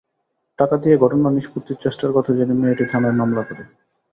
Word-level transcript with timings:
টাকা 0.59 0.75
দিয়ে 0.77 0.95
ঘটনা 0.97 1.27
নিষ্পত্তির 1.31 1.81
চেষ্টার 1.83 2.11
কথা 2.15 2.31
জেনে 2.37 2.55
মেয়েটি 2.61 2.85
থানায় 2.91 3.17
মামলা 3.19 3.43
করে। 3.47 3.63